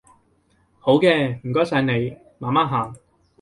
[0.79, 2.95] 好嘅，唔該晒你，慢慢行